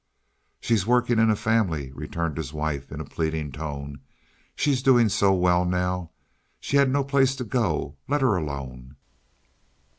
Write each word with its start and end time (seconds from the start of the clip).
"She's 0.59 0.87
working 0.87 1.19
in 1.19 1.29
a 1.29 1.35
family," 1.35 1.91
returned 1.91 2.35
his 2.35 2.51
wife 2.51 2.91
in 2.91 2.99
a 2.99 3.05
pleading 3.05 3.51
tone. 3.51 3.99
"She's 4.55 4.81
doing 4.81 5.09
so 5.09 5.31
well 5.31 5.63
now. 5.63 6.09
She 6.59 6.77
had 6.77 6.89
no 6.89 7.03
place 7.03 7.35
to 7.35 7.43
go. 7.43 7.97
Let 8.07 8.21
her 8.21 8.35
alone." 8.35 8.95